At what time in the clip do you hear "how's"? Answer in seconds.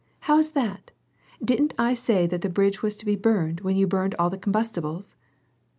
0.27-0.53